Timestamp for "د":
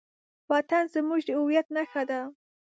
1.25-1.29